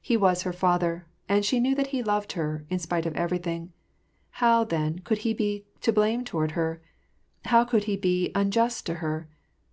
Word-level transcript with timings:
He 0.00 0.16
was 0.16 0.42
her 0.42 0.52
father; 0.52 1.06
and 1.28 1.44
she 1.44 1.58
knew 1.58 1.74
that 1.74 1.88
he 1.88 2.04
loved 2.04 2.34
her, 2.34 2.64
in 2.70 2.78
spite 2.78 3.04
of 3.04 3.16
everything: 3.16 3.72
how, 4.30 4.62
then, 4.62 5.00
could 5.00 5.18
he 5.26 5.34
be 5.34 5.64
to 5.80 5.92
blame 5.92 6.22
toward 6.24 6.52
her? 6.52 6.80
how 7.46 7.64
could 7.64 7.82
he 7.90 7.96
be 7.96 8.30
unjust 8.32 8.86
to 8.86 8.94
her 9.02 9.28